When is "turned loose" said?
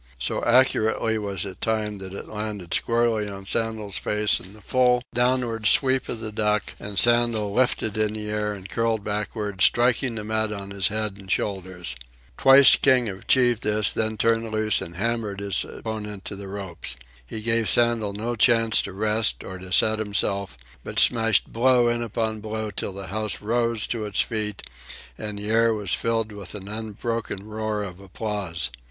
14.17-14.81